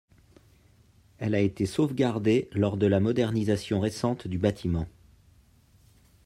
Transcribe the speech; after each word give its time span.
Elle 1.19 1.35
a 1.35 1.41
été 1.41 1.67
sauvegardée 1.67 2.49
lors 2.53 2.75
de 2.77 2.87
la 2.87 2.99
modernisation 2.99 3.79
récente 3.79 4.27
du 4.27 4.39
bâtiment. 4.39 4.87